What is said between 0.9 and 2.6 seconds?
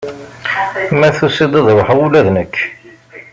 Ma tusa-d, ad ruḥeɣ ula d nekk.